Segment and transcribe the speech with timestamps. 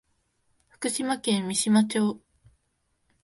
[0.67, 2.19] 福島県三島町